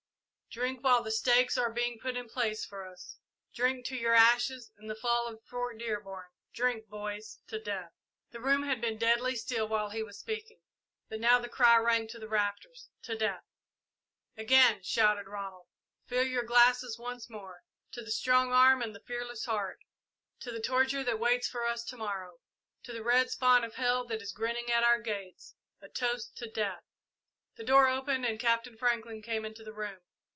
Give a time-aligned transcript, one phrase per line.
[0.53, 3.15] Drink while the stakes are being put in place for us
[3.53, 7.93] drink to your ashes and the fall of Fort Dearborn drink, boys to Death!"
[8.31, 10.59] The room had been deadly still while he was speaking,
[11.07, 13.45] but now the cry rang to the rafters, "To Death!"
[14.35, 15.67] "Again," shouted Ronald,
[16.05, 17.61] "fill your glasses once more!
[17.93, 19.79] To the strong arm and the fearless heart
[20.41, 22.41] to the torture that waits for us to morrow
[22.83, 26.51] to the red spawn of hell that is grinning at our gates a toast to
[26.51, 26.83] Death!"
[27.55, 29.99] The door opened and Captain Franklin came into the room.